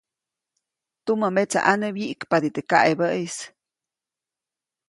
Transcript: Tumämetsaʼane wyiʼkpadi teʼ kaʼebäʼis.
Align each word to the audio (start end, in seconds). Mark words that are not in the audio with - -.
Tumämetsaʼane 1.05 1.87
wyiʼkpadi 1.95 2.49
teʼ 2.55 2.67
kaʼebäʼis. 2.69 3.35